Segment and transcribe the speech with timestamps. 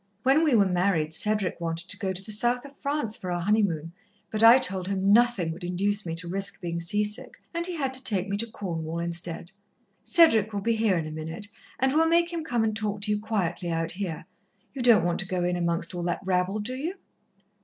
[0.23, 3.41] When we were married, Cedric wanted to go to the south of France for our
[3.41, 3.93] honeymoon,
[4.31, 7.93] but I told him nothing would induce me to risk being seasick, and he had
[7.93, 9.51] to take me to Cornwall instead.
[10.01, 13.11] Cedric will be here in a minute, and we'll make him come and talk to
[13.11, 14.25] you quietly out here.
[14.73, 16.95] You don't want to go in amongst all that rabble, do you?"